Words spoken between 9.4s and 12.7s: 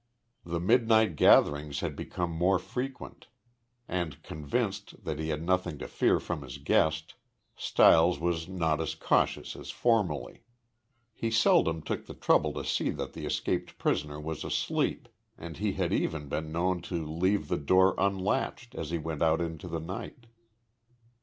as formerly. He seldom took the trouble to